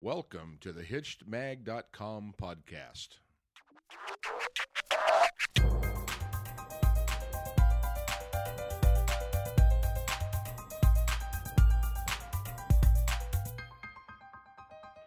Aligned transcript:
Welcome 0.00 0.58
to 0.60 0.70
the 0.70 0.84
HitchedMag.com 0.84 2.34
podcast. 2.40 3.18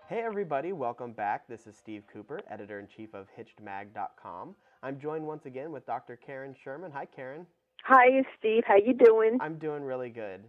Hey 0.10 0.20
everybody, 0.26 0.74
welcome 0.74 1.14
back. 1.14 1.48
This 1.48 1.68
is 1.68 1.78
Steve 1.78 2.04
Cooper, 2.12 2.42
editor 2.50 2.82
in 2.82 2.88
chief 2.90 3.14
of 3.14 3.28
HitchedMag.com. 3.40 4.56
I'm 4.84 5.00
joined 5.00 5.26
once 5.26 5.46
again 5.46 5.72
with 5.72 5.86
Dr. 5.86 6.18
Karen 6.18 6.54
Sherman. 6.66 6.92
Hi, 6.92 7.06
Karen. 7.06 7.48
Hi, 7.86 8.26
Steve. 8.38 8.64
How 8.68 8.76
you 8.76 8.94
doing? 8.94 9.38
I'm 9.40 9.58
doing 9.58 9.84
really 9.84 10.10
good. 10.10 10.42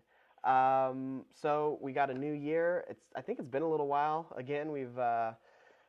Um, 0.45 1.25
so 1.35 1.79
we 1.81 1.93
got 1.93 2.11
a 2.11 2.15
new 2.15 2.33
year. 2.33 2.85
It's 2.89 3.05
I 3.17 3.21
think 3.21 3.39
it's 3.39 3.49
been 3.49 3.63
a 3.63 3.69
little 3.71 3.87
while. 3.89 4.27
Again, 4.37 4.73
we've 4.73 4.99
uh, 4.99 5.33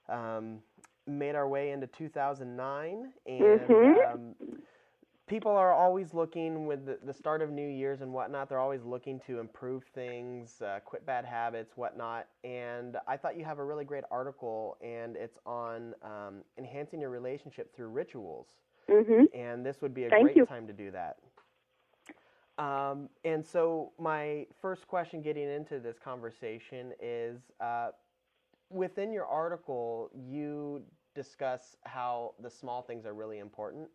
um, 0.10 0.60
made 1.08 1.36
our 1.36 1.48
way 1.48 1.72
into 1.72 1.88
2009, 1.88 3.14
and 3.26 3.60
Mhm. 3.70 4.14
um, 4.14 4.36
people 5.26 5.52
are 5.52 5.74
always 5.74 6.14
looking 6.14 6.68
with 6.68 6.86
the, 6.86 7.00
the 7.04 7.14
start 7.14 7.42
of 7.42 7.50
New 7.50 7.68
Year's 7.68 8.02
and 8.02 8.14
whatnot. 8.14 8.50
They're 8.50 8.60
always 8.60 8.84
looking 8.84 9.20
to 9.22 9.40
improve 9.40 9.84
things, 9.96 10.62
uh, 10.62 10.80
quit 10.86 11.06
bad 11.06 11.26
habits, 11.26 11.76
whatnot. 11.76 12.28
And 12.44 12.98
I 13.08 13.18
thought 13.18 13.38
you 13.38 13.46
have 13.46 13.60
a 13.60 13.64
really 13.64 13.86
great 13.86 14.04
article, 14.12 14.78
and 14.82 15.16
it's 15.16 15.40
on 15.46 15.96
um, 16.04 16.44
enhancing 16.58 17.02
your 17.02 17.10
relationship 17.10 17.76
through 17.76 17.90
rituals. 17.90 18.48
Mhm. 18.88 19.34
And 19.34 19.66
this 19.66 19.82
would 19.82 19.94
be 19.94 20.04
a 20.06 20.10
Thank 20.10 20.24
great 20.26 20.36
you. 20.38 20.46
time 20.46 20.68
to 20.68 20.74
do 20.74 20.92
that. 20.92 21.18
Um, 22.58 23.10
and 23.24 23.44
so, 23.46 23.92
my 24.00 24.46
first 24.62 24.88
question 24.88 25.22
getting 25.22 25.50
into 25.50 25.80
this 25.80 25.98
conversation 25.98 26.94
is 27.02 27.40
uh, 27.60 27.90
within 28.70 29.12
your 29.12 29.26
article, 29.26 30.12
you 30.14 30.84
discuss 31.16 31.76
how 31.84 32.34
the 32.42 32.50
small 32.50 32.82
things 32.82 33.06
are 33.06 33.14
really 33.14 33.40
important. 33.40 33.88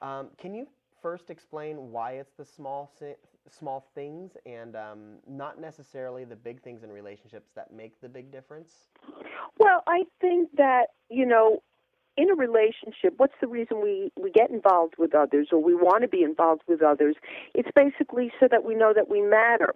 Um, 0.00 0.28
can 0.38 0.54
you 0.54 0.68
first 1.02 1.28
explain 1.28 1.90
why 1.90 2.12
it's 2.12 2.32
the 2.34 2.44
small 2.44 2.92
small 3.50 3.90
things 3.94 4.36
and 4.46 4.74
um, 4.74 5.18
not 5.28 5.60
necessarily 5.60 6.24
the 6.24 6.36
big 6.36 6.62
things 6.62 6.82
in 6.82 6.90
relationships 6.90 7.50
that 7.54 7.72
make 7.72 8.00
the 8.00 8.08
big 8.08 8.32
difference? 8.32 8.88
Well, 9.58 9.82
I 9.86 10.04
think 10.20 10.50
that 10.56 10.86
you 11.10 11.26
know, 11.26 11.62
in 12.16 12.30
a 12.30 12.34
relationship, 12.34 13.14
what's 13.16 13.34
the 13.40 13.48
reason 13.48 13.82
we 13.82 14.12
we 14.20 14.30
get 14.30 14.50
involved 14.50 14.94
with 14.98 15.14
others 15.14 15.48
or 15.52 15.62
we 15.62 15.74
want 15.74 16.02
to 16.02 16.08
be 16.08 16.22
involved 16.22 16.62
with 16.68 16.82
others? 16.82 17.16
It's 17.54 17.68
basically 17.74 18.32
so 18.40 18.48
that 18.50 18.64
we 18.64 18.74
know 18.74 18.92
that 18.94 19.08
we 19.08 19.20
matter, 19.20 19.74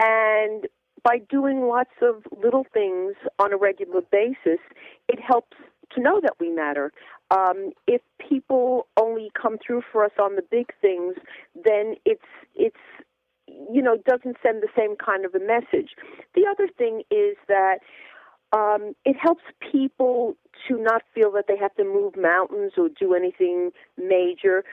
and 0.00 0.66
by 1.04 1.18
doing 1.30 1.62
lots 1.62 1.94
of 2.02 2.22
little 2.36 2.66
things 2.72 3.14
on 3.38 3.52
a 3.52 3.56
regular 3.56 4.00
basis, 4.10 4.60
it 5.08 5.20
helps 5.20 5.56
to 5.94 6.00
know 6.00 6.20
that 6.20 6.34
we 6.40 6.50
matter. 6.50 6.92
Um, 7.30 7.72
if 7.86 8.00
people 8.18 8.86
only 8.98 9.30
come 9.40 9.58
through 9.64 9.82
for 9.92 10.04
us 10.04 10.12
on 10.20 10.36
the 10.36 10.42
big 10.42 10.72
things, 10.80 11.14
then 11.54 11.94
it's 12.04 12.22
it's 12.54 12.76
you 13.46 13.82
know 13.82 13.96
doesn't 14.06 14.36
send 14.42 14.62
the 14.62 14.68
same 14.76 14.96
kind 14.96 15.24
of 15.24 15.34
a 15.34 15.40
message. 15.40 15.90
The 16.34 16.46
other 16.50 16.68
thing 16.76 17.02
is 17.10 17.36
that 17.48 17.78
um, 18.52 18.94
it 19.04 19.16
helps 19.20 19.42
people 19.72 20.36
to 20.66 20.78
not 20.82 21.02
feel 21.14 21.30
that 21.32 21.44
they 21.48 21.56
have 21.56 21.74
to 21.76 21.84
move 21.84 22.14
mountains 22.16 22.72
or 22.76 22.88
do 22.88 23.14
anything 23.14 23.70
major. 23.96 24.64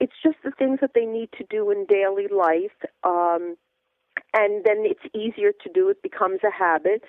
It's 0.00 0.12
just 0.22 0.36
the 0.44 0.50
things 0.50 0.78
that 0.80 0.92
they 0.94 1.04
need 1.04 1.30
to 1.38 1.44
do 1.48 1.70
in 1.70 1.86
daily 1.86 2.26
life. 2.28 2.76
Um, 3.04 3.56
and 4.34 4.64
then 4.64 4.84
it's 4.84 5.14
easier 5.14 5.52
to 5.52 5.72
do. 5.72 5.88
It 5.88 6.02
becomes 6.02 6.40
a 6.46 6.50
habit. 6.50 7.02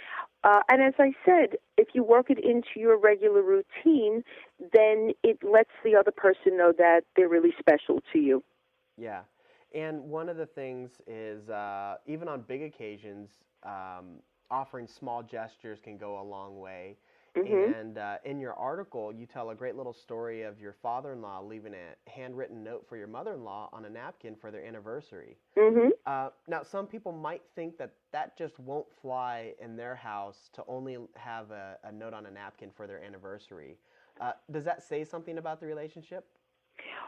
Uh, 0.44 0.59
and 0.69 0.81
as 0.81 0.94
I 1.00 1.14
said, 1.25 1.58
if 1.78 1.89
you 1.94 2.03
work 2.03 2.30
it 2.30 2.38
into 2.39 2.78
your 2.78 2.97
regular 2.97 3.42
routine, 3.42 4.23
then 4.59 5.12
it 5.23 5.39
lets 5.44 5.72
the 5.84 5.95
other 5.95 6.12
person 6.12 6.58
know 6.58 6.72
that 6.78 7.02
they're 7.16 7.28
really 7.28 7.53
special 7.59 8.02
to 8.14 8.19
you. 8.19 8.44
Yeah. 8.97 9.22
And 9.75 10.02
one 10.03 10.29
of 10.29 10.38
the 10.38 10.46
things 10.46 11.02
is 11.06 11.50
uh, 11.50 11.96
even 12.06 12.28
on 12.28 12.41
big 12.47 12.63
occasions, 12.63 13.29
um, 13.63 14.22
offering 14.50 14.88
small 14.88 15.22
gestures 15.22 15.79
can 15.84 15.97
go 15.97 16.22
a 16.22 16.23
long 16.23 16.59
way. 16.59 16.96
Mhm. 17.38 17.80
And 17.80 17.98
uh, 17.98 18.18
in 18.24 18.40
your 18.40 18.53
article, 18.53 19.14
you 19.14 19.25
tell 19.25 19.50
a 19.52 19.56
great 19.56 19.75
little 19.75 19.94
story 19.94 20.44
of 20.44 20.59
your 20.59 20.74
father 20.74 21.14
in 21.14 21.22
law 21.22 21.42
leaving 21.42 21.74
a 21.74 22.09
handwritten 22.09 22.64
note 22.64 22.86
for 22.88 22.98
your 22.98 23.08
mother 23.08 23.34
in 23.34 23.44
law 23.44 23.70
on 23.72 23.86
a 23.86 23.90
napkin 23.90 24.36
for 24.36 24.52
their 24.52 24.66
anniversary. 24.66 25.38
Mhm. 25.56 25.92
Uh, 26.06 26.30
now, 26.47 26.64
some 26.64 26.88
people 26.88 27.12
might 27.12 27.44
think 27.56 27.78
that 27.78 27.92
that 28.12 28.38
just 28.38 28.59
won't 28.59 28.88
fly 29.02 29.53
in 29.59 29.76
their 29.76 29.96
house 29.96 30.50
to 30.53 30.64
only 30.68 30.97
have 31.16 31.52
a, 31.52 31.78
a 31.84 31.92
note 31.92 32.14
on 32.14 32.26
a 32.26 32.31
napkin 32.31 32.72
for 32.72 32.88
their 32.88 33.03
anniversary. 33.03 33.78
Uh, 34.20 34.34
does 34.52 34.64
that 34.64 34.81
say 34.81 35.03
something 35.03 35.38
about 35.38 35.59
the 35.59 35.66
relationship? 35.66 36.26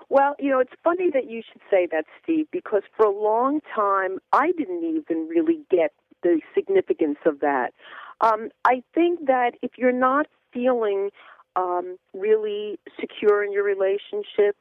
Well, 0.10 0.36
you 0.40 0.50
know, 0.50 0.60
it's 0.60 0.74
funny 0.84 1.10
that 1.12 1.30
you 1.30 1.42
should 1.42 1.62
say 1.70 1.88
that, 1.92 2.06
Steve, 2.22 2.48
because 2.52 2.84
for 2.96 3.06
a 3.06 3.12
long 3.12 3.62
time 3.76 4.20
I 4.34 4.52
didn't 4.52 4.84
even 4.84 5.28
really 5.28 5.62
get 5.70 5.94
the 6.24 6.42
significance 6.54 7.20
of 7.26 7.40
that. 7.40 7.74
Um, 8.22 8.50
I 8.66 8.84
think 8.94 9.28
that 9.28 9.52
if 9.62 9.72
you're 9.78 9.92
not 9.92 10.28
feeling 10.54 11.10
um, 11.56 11.98
really 12.14 12.80
secure 13.00 13.44
in 13.44 13.52
your 13.52 13.64
relationship, 13.64 14.56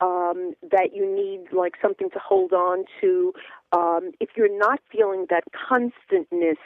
um, 0.00 0.54
that 0.70 0.90
you 0.94 1.06
need 1.06 1.52
like 1.56 1.74
something 1.80 2.10
to 2.10 2.18
hold 2.18 2.52
on 2.52 2.84
to, 3.00 3.32
um, 3.72 4.10
if 4.20 4.30
you're 4.36 4.58
not 4.58 4.80
feeling 4.90 5.26
that 5.30 5.44
constantness 5.68 6.58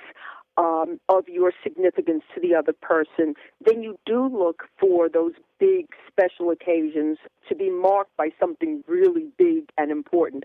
um, 0.57 0.99
of 1.11 1.29
your 1.29 1.53
significance 1.63 2.23
to 2.35 2.41
the 2.41 2.55
other 2.55 2.73
person, 2.73 3.35
then 3.65 3.83
you 3.83 3.99
do 4.07 4.27
look 4.27 4.65
for 4.81 5.09
those 5.09 5.33
big 5.61 5.87
special 6.09 6.51
occasions 6.51 7.19
to 7.49 7.55
be 7.55 7.69
marked 7.69 8.17
by 8.17 8.31
something 8.41 8.83
really 8.89 9.27
big 9.37 9.69
and 9.77 9.91
important. 9.91 10.45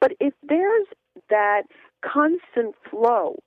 But 0.00 0.12
if 0.18 0.34
there's 0.42 0.86
that 1.30 1.62
constant 2.02 2.74
flow 2.90 3.38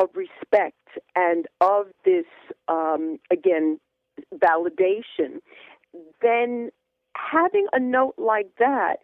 of 0.00 0.08
respect 0.14 0.76
and 1.14 1.46
of 1.60 1.86
this, 2.04 2.24
um, 2.68 3.18
again, 3.30 3.78
validation, 4.34 5.40
then 6.22 6.70
having 7.16 7.66
a 7.72 7.80
note 7.80 8.14
like 8.16 8.50
that 8.58 8.96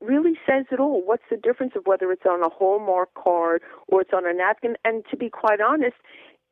really 0.00 0.34
says 0.48 0.66
it 0.70 0.80
all. 0.80 1.02
What's 1.04 1.24
the 1.30 1.36
difference 1.36 1.72
of 1.76 1.86
whether 1.86 2.12
it's 2.12 2.26
on 2.28 2.42
a 2.42 2.48
Hallmark 2.48 3.10
card 3.14 3.62
or 3.88 4.02
it's 4.02 4.12
on 4.14 4.28
a 4.28 4.32
napkin? 4.32 4.76
And 4.84 5.04
to 5.10 5.16
be 5.16 5.28
quite 5.28 5.60
honest, 5.60 5.96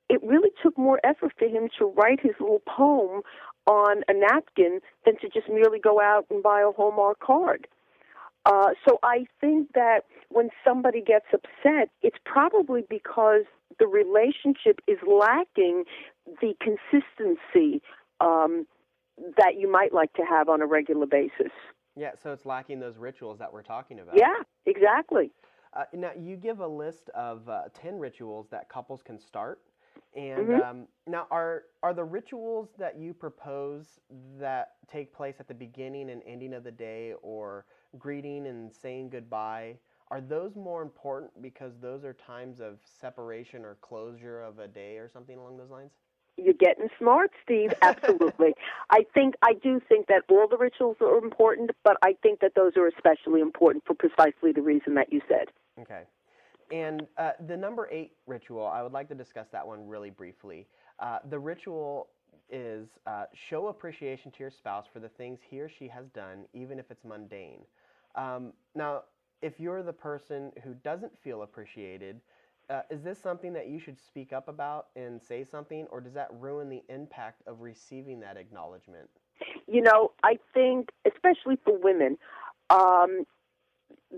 it 0.08 0.22
really 0.22 0.50
took 0.62 0.76
more 0.76 1.00
effort 1.04 1.32
for 1.38 1.46
him 1.46 1.68
to 1.78 1.86
write 1.86 2.20
his 2.20 2.32
little 2.40 2.62
poem 2.66 3.22
on 3.66 4.02
a 4.08 4.14
napkin 4.14 4.80
than 5.04 5.16
to 5.20 5.28
just 5.28 5.48
merely 5.48 5.78
go 5.78 6.00
out 6.00 6.26
and 6.30 6.42
buy 6.42 6.60
a 6.60 6.72
Hallmark 6.72 7.20
card. 7.20 7.68
Uh, 8.44 8.70
so 8.86 8.98
I 9.04 9.26
think 9.40 9.68
that 9.74 10.00
when 10.30 10.50
somebody 10.66 11.00
gets 11.00 11.26
upset, 11.32 11.90
it's 12.02 12.16
probably 12.24 12.82
because 12.90 13.44
the 13.78 13.86
relationship 13.86 14.80
is 14.86 14.98
lacking 15.06 15.84
the 16.40 16.54
consistency 16.60 17.82
um, 18.20 18.66
that 19.36 19.54
you 19.58 19.70
might 19.70 19.92
like 19.92 20.12
to 20.14 20.22
have 20.22 20.48
on 20.48 20.60
a 20.62 20.66
regular 20.66 21.06
basis. 21.06 21.52
Yeah, 21.96 22.12
so 22.20 22.32
it's 22.32 22.46
lacking 22.46 22.80
those 22.80 22.96
rituals 22.96 23.38
that 23.38 23.52
we're 23.52 23.62
talking 23.62 24.00
about. 24.00 24.16
Yeah, 24.16 24.42
exactly. 24.66 25.30
Uh, 25.74 25.84
now, 25.92 26.10
you 26.18 26.36
give 26.36 26.60
a 26.60 26.66
list 26.66 27.10
of 27.10 27.48
uh, 27.48 27.62
10 27.74 27.98
rituals 27.98 28.48
that 28.50 28.68
couples 28.68 29.02
can 29.02 29.18
start. 29.18 29.60
And 30.14 30.48
Mhm. 30.48 30.62
um, 30.62 30.88
now, 31.06 31.26
are, 31.30 31.64
are 31.82 31.94
the 31.94 32.04
rituals 32.04 32.74
that 32.78 32.98
you 32.98 33.14
propose 33.14 34.00
that 34.38 34.74
take 34.86 35.12
place 35.12 35.36
at 35.40 35.48
the 35.48 35.54
beginning 35.54 36.10
and 36.10 36.22
ending 36.26 36.52
of 36.52 36.64
the 36.64 36.70
day, 36.70 37.14
or 37.22 37.64
greeting 37.98 38.46
and 38.46 38.72
saying 38.72 39.08
goodbye, 39.10 39.78
are 40.12 40.20
those 40.20 40.54
more 40.56 40.82
important 40.82 41.30
because 41.40 41.72
those 41.80 42.04
are 42.04 42.12
times 42.12 42.60
of 42.60 42.76
separation 43.00 43.64
or 43.64 43.78
closure 43.80 44.42
of 44.42 44.58
a 44.58 44.68
day 44.68 44.98
or 44.98 45.08
something 45.10 45.38
along 45.38 45.56
those 45.56 45.70
lines? 45.70 45.90
You're 46.36 46.52
getting 46.52 46.88
smart, 46.98 47.30
Steve. 47.42 47.72
Absolutely. 47.82 48.52
I 48.90 49.06
think 49.14 49.36
I 49.40 49.54
do 49.54 49.80
think 49.88 50.08
that 50.08 50.24
all 50.28 50.46
the 50.48 50.58
rituals 50.58 50.98
are 51.00 51.16
important, 51.16 51.70
but 51.82 51.96
I 52.02 52.14
think 52.22 52.40
that 52.40 52.52
those 52.54 52.76
are 52.76 52.86
especially 52.88 53.40
important 53.40 53.84
for 53.86 53.94
precisely 53.94 54.52
the 54.52 54.60
reason 54.60 54.94
that 54.96 55.10
you 55.10 55.22
said. 55.26 55.48
Okay. 55.80 56.02
And 56.70 57.06
uh, 57.16 57.30
the 57.46 57.56
number 57.56 57.88
eight 57.90 58.12
ritual, 58.26 58.66
I 58.66 58.82
would 58.82 58.92
like 58.92 59.08
to 59.08 59.14
discuss 59.14 59.46
that 59.52 59.66
one 59.66 59.88
really 59.88 60.10
briefly. 60.10 60.66
Uh, 60.98 61.20
the 61.30 61.38
ritual 61.38 62.08
is 62.50 62.98
uh, 63.06 63.24
show 63.32 63.68
appreciation 63.68 64.30
to 64.32 64.40
your 64.40 64.50
spouse 64.50 64.84
for 64.92 65.00
the 65.00 65.08
things 65.08 65.38
he 65.48 65.58
or 65.58 65.70
she 65.70 65.88
has 65.88 66.10
done, 66.10 66.44
even 66.52 66.78
if 66.78 66.90
it's 66.90 67.02
mundane. 67.02 67.62
Um, 68.14 68.52
now, 68.74 69.04
if 69.42 69.58
you're 69.58 69.82
the 69.82 69.92
person 69.92 70.52
who 70.62 70.74
doesn't 70.74 71.12
feel 71.18 71.42
appreciated, 71.42 72.20
uh, 72.70 72.82
is 72.90 73.02
this 73.02 73.18
something 73.20 73.52
that 73.52 73.68
you 73.68 73.78
should 73.78 73.98
speak 73.98 74.32
up 74.32 74.48
about 74.48 74.86
and 74.96 75.20
say 75.20 75.44
something, 75.44 75.86
or 75.90 76.00
does 76.00 76.14
that 76.14 76.28
ruin 76.38 76.68
the 76.68 76.82
impact 76.88 77.42
of 77.46 77.60
receiving 77.60 78.20
that 78.20 78.36
acknowledgement? 78.36 79.10
You 79.66 79.82
know, 79.82 80.12
I 80.22 80.38
think, 80.54 80.90
especially 81.04 81.58
for 81.64 81.76
women, 81.76 82.16
um, 82.70 83.24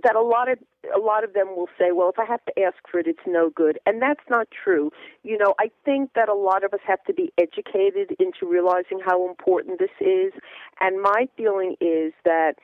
that 0.03 0.15
a 0.15 0.21
lot 0.21 0.51
of 0.51 0.59
a 0.95 0.99
lot 0.99 1.25
of 1.25 1.33
them 1.33 1.57
will 1.57 1.69
say, 1.79 1.93
well, 1.93 2.11
if 2.11 2.19
I 2.19 2.25
have 2.25 2.45
to 2.45 2.63
ask 2.63 2.77
for 2.91 2.99
it, 2.99 3.07
it's 3.07 3.27
no 3.27 3.51
good, 3.51 3.79
and 3.87 4.03
that's 4.03 4.23
not 4.29 4.49
true. 4.51 4.91
You 5.23 5.39
know, 5.39 5.55
I 5.59 5.71
think 5.85 6.11
that 6.15 6.29
a 6.29 6.35
lot 6.35 6.65
of 6.65 6.75
us 6.75 6.81
have 6.87 7.03
to 7.05 7.15
be 7.15 7.33
educated 7.39 8.15
into 8.19 8.47
realizing 8.47 9.01
how 9.05 9.27
important 9.29 9.79
this 9.79 9.91
is, 10.01 10.33
and 10.81 11.01
my 11.01 11.29
feeling 11.37 11.77
is 11.81 12.13
that 12.25 12.55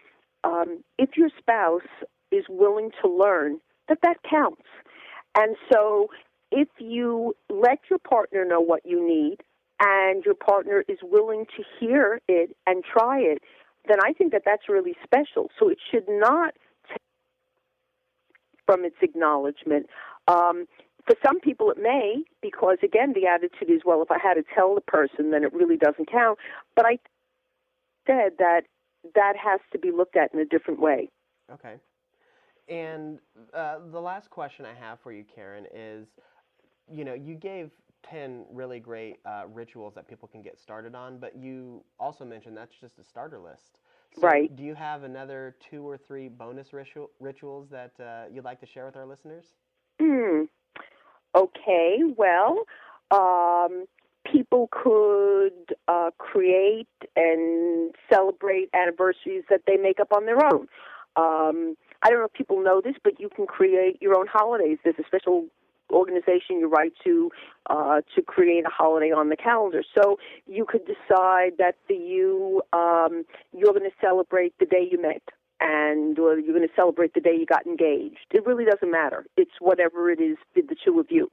um, 0.45 0.85
if 0.99 1.17
your 1.17 1.31
spouse 1.39 1.89
is 2.31 2.45
willing 2.49 2.91
to 3.03 3.09
learn, 3.09 3.61
that 3.89 3.99
that 4.03 4.19
counts, 4.29 4.63
and 5.37 5.57
so 5.73 6.09
if 6.51 6.69
you 6.79 7.35
let 7.49 7.79
your 7.89 7.99
partner 7.99 8.45
know 8.45 8.61
what 8.61 8.85
you 8.85 9.07
need 9.07 9.39
and 9.79 10.25
your 10.25 10.35
partner 10.35 10.85
is 10.89 10.99
willing 11.03 11.47
to 11.57 11.65
hear 11.79 12.21
it 12.29 12.57
and 12.67 12.85
try 12.85 13.21
it, 13.21 13.43
then 13.89 13.99
I 14.05 14.13
think 14.13 14.33
that 14.33 14.43
that's 14.45 14.69
really 14.69 14.97
special. 15.03 15.51
So 15.59 15.69
it 15.69 15.79
should 15.91 16.09
not 16.09 16.55
take 16.89 16.99
from 18.67 18.85
its 18.85 18.97
acknowledgement. 19.01 19.87
Um, 20.29 20.67
for 21.07 21.17
some 21.25 21.41
people, 21.41 21.71
it 21.71 21.79
may, 21.81 22.23
because 22.43 22.79
again, 22.83 23.15
the 23.15 23.27
attitude 23.27 23.71
is, 23.75 23.83
well, 23.87 24.03
if 24.03 24.11
I 24.11 24.19
had 24.19 24.35
to 24.35 24.45
tell 24.55 24.75
the 24.75 24.81
person, 24.83 25.31
then 25.31 25.45
it 25.45 25.53
really 25.53 25.77
doesn't 25.77 26.11
count. 26.11 26.39
But 26.77 26.85
I 26.85 26.99
said 28.07 28.33
that 28.39 28.63
that 29.15 29.35
has 29.43 29.61
to 29.73 29.79
be 29.79 29.91
looked 29.91 30.17
at 30.17 30.35
in 30.35 30.41
a 30.41 30.45
different 30.45 30.81
way. 30.81 31.09
Okay. 31.51 31.77
And 32.71 33.19
uh, 33.53 33.79
the 33.91 34.01
last 34.01 34.31
question 34.31 34.65
I 34.65 34.75
have 34.75 35.01
for 35.01 35.13
you, 35.13 35.25
Karen, 35.25 35.67
is 35.75 36.09
you 36.91 37.05
know, 37.05 37.15
you 37.15 37.35
gave 37.35 37.71
10 38.09 38.47
really 38.51 38.81
great 38.81 39.19
uh, 39.25 39.45
rituals 39.53 39.95
that 39.95 40.09
people 40.09 40.29
can 40.29 40.43
get 40.43 40.59
started 40.59 40.95
on, 40.95 41.19
but 41.19 41.37
you 41.37 41.85
also 41.99 42.25
mentioned 42.25 42.57
that's 42.57 42.75
just 42.81 42.99
a 42.99 43.05
starter 43.05 43.39
list. 43.39 43.79
So 44.13 44.23
right. 44.27 44.55
Do 44.57 44.65
you 44.65 44.75
have 44.75 45.05
another 45.05 45.57
two 45.71 45.87
or 45.87 45.97
three 45.97 46.29
bonus 46.29 46.73
ritual, 46.73 47.11
rituals 47.21 47.69
that 47.71 47.93
uh, 48.01 48.25
you'd 48.33 48.45
like 48.45 48.61
to 48.61 48.67
share 48.67 48.87
with 48.87 48.97
our 48.97 49.07
listeners? 49.07 49.45
Hmm. 50.01 50.45
Okay. 51.35 51.99
Well, 52.17 52.65
um, 53.13 53.87
people 54.31 54.69
could 54.73 55.77
uh, 55.87 56.11
create 56.19 56.89
and 57.15 57.95
celebrate 58.13 58.71
anniversaries 58.75 59.45
that 59.49 59.63
they 59.67 59.77
make 59.77 60.01
up 60.01 60.13
on 60.13 60.27
their 60.27 60.45
own. 60.45 60.67
Um, 61.17 61.77
I 62.03 62.11
don't 62.11 62.21
know 62.21 62.27
if 62.27 62.33
people 62.33 62.63
know 62.63 62.81
this, 62.83 62.97
but 63.03 63.21
you 63.21 63.29
can 63.29 63.47
create 63.47 64.01
your 64.01 64.17
own 64.17 64.27
holidays. 64.27 64.79
There's 64.83 64.99
a 64.99 65.05
special 65.07 65.47
organization 65.93 66.61
you 66.61 66.69
write 66.69 66.93
to 67.05 67.31
uh, 67.69 68.01
to 68.15 68.23
create 68.23 68.65
a 68.65 68.71
holiday 68.71 69.11
on 69.11 69.29
the 69.29 69.37
calendar. 69.37 69.83
So 69.95 70.19
you 70.47 70.65
could 70.65 70.83
decide 70.87 71.53
that 71.59 71.77
the 71.89 71.95
you 71.95 72.63
um, 72.73 73.25
you're 73.53 73.73
going 73.73 73.91
to 73.91 73.97
celebrate 74.01 74.55
the 74.59 74.67
day 74.67 74.89
you 74.91 75.01
met 75.01 75.23
and 75.61 76.19
or 76.19 76.39
you're 76.39 76.57
going 76.57 76.67
to 76.67 76.75
celebrate 76.75 77.15
the 77.15 77.21
day 77.21 77.37
you 77.39 77.47
got 77.47 77.67
engaged. 77.67 78.19
It 78.31 78.47
really 78.47 78.65
doesn't 78.65 78.91
matter. 78.91 79.27
It's 79.37 79.51
whatever 79.61 80.11
it 80.11 80.21
is 80.21 80.39
for 80.55 80.63
the 80.63 80.77
two 80.85 80.99
of 81.01 81.07
you. 81.11 81.31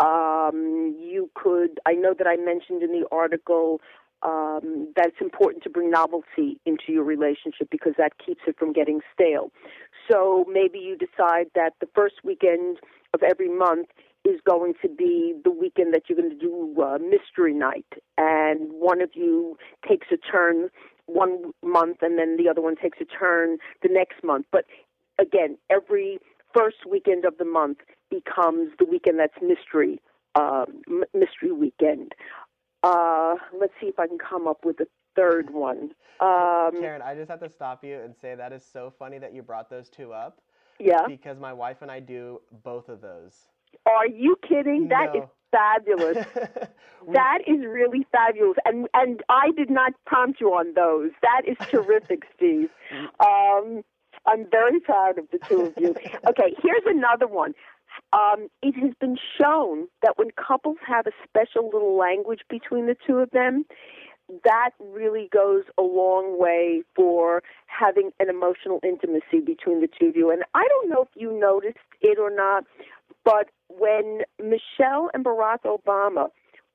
Um, 0.00 0.96
you 1.00 1.30
could. 1.34 1.78
I 1.86 1.92
know 1.92 2.14
that 2.18 2.26
I 2.26 2.36
mentioned 2.36 2.82
in 2.82 2.90
the 2.90 3.06
article 3.12 3.80
um, 4.24 4.92
that 4.96 5.08
it's 5.08 5.20
important 5.20 5.62
to 5.64 5.70
bring 5.70 5.90
novelty 5.90 6.58
into 6.64 6.84
your 6.88 7.04
relationship 7.04 7.68
because 7.70 7.92
that 7.98 8.12
keeps 8.24 8.40
it 8.46 8.58
from 8.58 8.72
getting 8.72 9.00
stale. 9.12 9.52
So 10.10 10.46
maybe 10.50 10.78
you 10.78 10.96
decide 10.96 11.46
that 11.54 11.74
the 11.80 11.88
first 11.94 12.16
weekend 12.24 12.78
of 13.12 13.22
every 13.22 13.48
month 13.48 13.88
is 14.24 14.40
going 14.46 14.72
to 14.80 14.88
be 14.88 15.34
the 15.44 15.50
weekend 15.50 15.92
that 15.94 16.02
you're 16.08 16.18
going 16.18 16.30
to 16.30 16.38
do 16.38 16.74
uh, 16.82 16.98
mystery 16.98 17.52
night, 17.52 17.86
and 18.16 18.72
one 18.72 19.02
of 19.02 19.10
you 19.14 19.58
takes 19.86 20.06
a 20.10 20.16
turn 20.16 20.70
one 21.06 21.52
month, 21.62 21.98
and 22.00 22.18
then 22.18 22.38
the 22.38 22.48
other 22.48 22.62
one 22.62 22.76
takes 22.76 22.98
a 23.00 23.04
turn 23.04 23.58
the 23.82 23.88
next 23.90 24.24
month. 24.24 24.46
But 24.50 24.64
again, 25.20 25.58
every 25.70 26.18
first 26.56 26.86
weekend 26.90 27.26
of 27.26 27.36
the 27.36 27.44
month 27.44 27.78
becomes 28.10 28.70
the 28.78 28.86
weekend 28.86 29.18
that's 29.18 29.34
mystery 29.42 30.00
uh, 30.34 30.64
mystery 31.12 31.52
weekend. 31.52 32.12
Uh, 32.84 33.36
let's 33.58 33.72
see 33.80 33.86
if 33.86 33.98
I 33.98 34.06
can 34.06 34.18
come 34.18 34.46
up 34.46 34.64
with 34.64 34.78
a 34.80 34.86
third 35.16 35.50
one. 35.50 35.90
Um, 36.20 36.70
Karen, 36.80 37.02
I 37.02 37.14
just 37.14 37.30
have 37.30 37.40
to 37.40 37.48
stop 37.48 37.82
you 37.82 37.98
and 38.00 38.14
say 38.14 38.34
that 38.34 38.52
is 38.52 38.64
so 38.64 38.92
funny 38.98 39.18
that 39.18 39.34
you 39.34 39.42
brought 39.42 39.70
those 39.70 39.88
two 39.88 40.12
up. 40.12 40.40
Yeah. 40.78 41.06
Because 41.06 41.38
my 41.38 41.52
wife 41.52 41.78
and 41.82 41.90
I 41.90 42.00
do 42.00 42.40
both 42.62 42.88
of 42.88 43.00
those. 43.00 43.48
Are 43.86 44.06
you 44.06 44.36
kidding? 44.46 44.88
That 44.88 45.14
no. 45.14 45.22
is 45.22 45.28
fabulous. 45.50 46.26
that 47.12 47.38
is 47.46 47.64
really 47.66 48.06
fabulous. 48.12 48.56
And 48.64 48.88
and 48.92 49.22
I 49.28 49.50
did 49.56 49.70
not 49.70 49.92
prompt 50.06 50.40
you 50.40 50.48
on 50.48 50.74
those. 50.74 51.10
That 51.22 51.42
is 51.46 51.56
terrific, 51.68 52.24
Steve. 52.36 52.68
Um, 53.20 53.82
I'm 54.26 54.46
very 54.50 54.80
proud 54.80 55.18
of 55.18 55.26
the 55.30 55.38
two 55.48 55.62
of 55.62 55.74
you. 55.78 55.94
Okay, 56.28 56.54
here's 56.62 56.82
another 56.86 57.26
one. 57.26 57.54
Um, 58.14 58.48
it 58.62 58.74
has 58.76 58.92
been 59.00 59.16
shown 59.40 59.88
that 60.02 60.16
when 60.16 60.28
couples 60.30 60.76
have 60.86 61.06
a 61.06 61.12
special 61.24 61.64
little 61.64 61.98
language 61.98 62.40
between 62.48 62.86
the 62.86 62.96
two 63.06 63.18
of 63.18 63.30
them, 63.32 63.64
that 64.44 64.70
really 64.78 65.28
goes 65.32 65.64
a 65.76 65.82
long 65.82 66.38
way 66.38 66.82
for 66.94 67.42
having 67.66 68.12
an 68.20 68.30
emotional 68.30 68.78
intimacy 68.84 69.40
between 69.44 69.80
the 69.80 69.88
two 69.98 70.06
of 70.06 70.16
you. 70.16 70.30
And 70.30 70.44
I 70.54 70.66
don't 70.68 70.88
know 70.88 71.02
if 71.02 71.08
you 71.16 71.38
noticed 71.38 71.76
it 72.00 72.18
or 72.18 72.30
not, 72.30 72.64
but 73.24 73.50
when 73.68 74.20
Michelle 74.38 75.10
and 75.12 75.24
Barack 75.24 75.64
Obama 75.64 76.28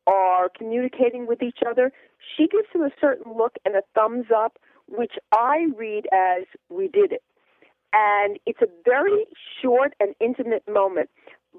are 0.08 0.50
communicating 0.58 1.26
with 1.26 1.42
each 1.42 1.60
other, 1.68 1.92
she 2.36 2.48
gives 2.48 2.68
him 2.74 2.82
a 2.82 2.92
certain 3.00 3.34
look 3.38 3.54
and 3.64 3.76
a 3.76 3.82
thumbs 3.96 4.26
up, 4.36 4.60
which 4.88 5.14
I 5.32 5.68
read 5.78 6.06
as 6.12 6.44
we 6.70 6.88
did 6.88 7.14
it. 7.14 7.24
And 7.94 8.40
it's 8.46 8.62
a 8.62 8.68
very 8.86 9.26
short 9.62 9.94
and 10.00 10.14
intimate 10.20 10.64
moment. 10.72 11.10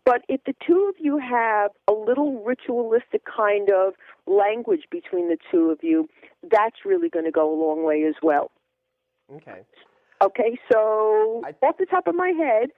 But 0.04 0.22
if 0.28 0.40
the 0.44 0.54
two 0.66 0.88
of 0.88 0.94
you 0.98 1.18
have 1.18 1.72
a 1.88 1.92
little 1.92 2.42
ritualistic 2.44 3.22
kind 3.24 3.70
of 3.70 3.94
language 4.26 4.84
between 4.90 5.28
the 5.28 5.36
two 5.50 5.70
of 5.70 5.78
you, 5.82 6.08
that's 6.42 6.84
really 6.84 7.08
going 7.08 7.24
to 7.24 7.30
go 7.30 7.52
a 7.52 7.58
long 7.60 7.84
way 7.84 8.04
as 8.04 8.14
well. 8.22 8.50
Okay. 9.34 9.62
Okay, 10.22 10.58
so 10.70 11.42
I, 11.44 11.54
off 11.66 11.78
the 11.78 11.86
top 11.86 12.06
of 12.06 12.14
my 12.14 12.28
head, 12.28 12.70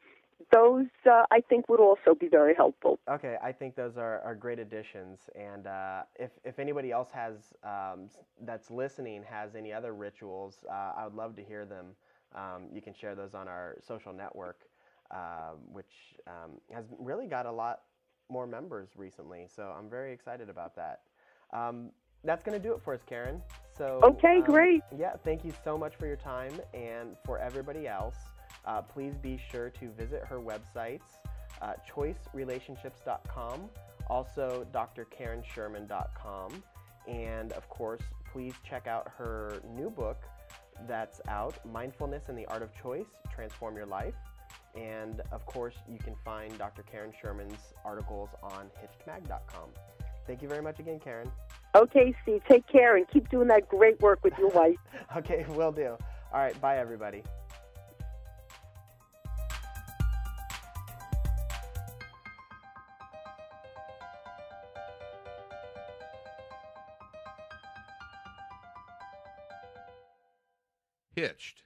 those 0.53 0.87
uh, 1.11 1.25
I 1.31 1.41
think 1.41 1.69
would 1.69 1.81
also 1.81 2.15
be 2.19 2.29
very 2.29 2.55
helpful. 2.55 2.99
Okay, 3.11 3.37
I 3.43 3.53
think 3.53 3.75
those 3.75 3.97
are, 3.97 4.21
are 4.21 4.35
great 4.35 4.59
additions. 4.59 5.21
And 5.35 5.67
uh, 5.67 6.03
if, 6.17 6.31
if 6.45 6.59
anybody 6.59 6.93
else 6.93 7.11
has 7.11 7.53
um, 7.65 8.09
that's 8.43 8.71
listening 8.71 9.25
has 9.29 9.57
any 9.57 9.73
other 9.73 9.93
rituals, 9.95 10.65
uh, 10.71 10.93
I 10.97 11.05
would 11.05 11.15
love 11.15 11.37
to 11.37 11.43
hear 11.43 11.65
them. 11.65 11.87
Um, 12.35 12.69
you 12.73 12.81
can 12.81 12.95
share 12.95 13.15
those 13.15 13.35
on 13.35 13.49
our 13.49 13.77
social 13.87 14.13
network 14.13 14.61
um, 15.13 15.59
which 15.73 16.17
um, 16.27 16.53
has 16.73 16.85
really 16.99 17.27
got 17.27 17.47
a 17.47 17.53
lot 17.53 17.83
more 18.31 18.47
members 18.47 18.89
recently. 18.97 19.47
So 19.55 19.75
I'm 19.77 19.91
very 19.91 20.13
excited 20.13 20.49
about 20.49 20.75
that. 20.77 21.01
Um, 21.53 21.91
that's 22.25 22.43
going 22.43 22.61
to 22.61 22.63
do 22.67 22.73
it 22.75 22.81
for 22.83 22.95
us, 22.95 23.01
Karen. 23.07 23.43
So 23.77 24.01
okay, 24.03 24.37
um, 24.39 24.45
great. 24.45 24.83
Yeah, 24.97 25.15
thank 25.25 25.45
you 25.45 25.53
so 25.65 25.77
much 25.77 25.97
for 25.97 26.07
your 26.07 26.17
time, 26.17 26.53
and 26.73 27.17
for 27.27 27.39
everybody 27.39 27.89
else, 27.89 28.15
uh, 28.65 28.81
please 28.81 29.15
be 29.21 29.41
sure 29.51 29.71
to 29.71 29.91
visit 29.91 30.25
her 30.25 30.39
websites, 30.39 31.19
uh, 31.61 31.73
choicerelationships.com, 31.91 33.69
also 34.09 34.67
drkarensherman.com, 34.73 36.63
and 37.09 37.53
of 37.53 37.69
course, 37.69 38.03
please 38.33 38.55
check 38.63 38.87
out 38.87 39.11
her 39.19 39.61
new 39.77 39.91
book 39.91 40.23
that's 40.87 41.21
out, 41.29 41.55
Mindfulness 41.71 42.25
and 42.29 42.37
the 42.37 42.47
Art 42.47 42.63
of 42.63 42.71
Choice: 42.81 43.07
Transform 43.35 43.77
Your 43.77 43.87
Life. 43.87 44.15
And 44.75 45.21
of 45.33 45.45
course, 45.47 45.75
you 45.89 45.99
can 45.99 46.15
find 46.25 46.57
Dr. 46.59 46.83
Karen 46.83 47.13
Sherman's 47.21 47.75
articles 47.85 48.31
on 48.43 48.71
hitchedmag.com. 48.81 49.71
Thank 50.27 50.41
you 50.41 50.49
very 50.49 50.63
much 50.63 50.79
again, 50.79 51.01
Karen. 51.03 51.31
Okay, 51.75 52.15
Steve. 52.23 52.43
Take 52.49 52.67
care 52.69 52.97
and 52.97 53.09
keep 53.09 53.29
doing 53.29 53.49
that 53.49 53.69
great 53.69 54.01
work 54.01 54.23
with 54.23 54.35
your 54.39 54.49
wife. 54.51 54.77
okay, 55.17 55.45
will 55.51 55.73
do. 55.73 55.97
All 56.33 56.41
right, 56.41 56.59
bye, 56.61 56.79
everybody. 56.79 57.23
Hitched 71.15 71.63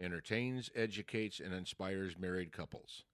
entertains, 0.00 0.70
educates, 0.74 1.40
and 1.40 1.52
inspires 1.52 2.18
married 2.18 2.52
couples. 2.52 3.04